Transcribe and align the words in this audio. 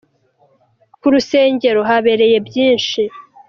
Kurusengero 1.01 1.81
habereye 1.89 2.37
byinshi. 2.47 3.01